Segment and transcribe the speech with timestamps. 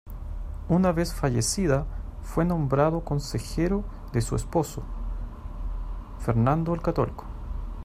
[0.67, 1.85] Una vez fallecida,
[2.23, 4.81] fue nombrado consejero de su esposo,
[6.17, 7.25] Fernando el Católico.